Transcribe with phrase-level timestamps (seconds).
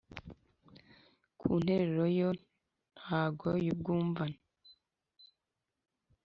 [1.39, 2.29] ku nteruro yo
[3.01, 4.37] ntango y’ubwumvane